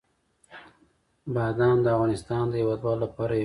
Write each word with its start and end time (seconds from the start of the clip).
بادام 1.33 1.77
د 1.83 1.87
افغانستان 1.95 2.43
د 2.49 2.53
هیوادوالو 2.61 3.01
لپاره 3.05 3.31
یو 3.31 3.31
ویاړ 3.35 3.39
دی. 3.39 3.39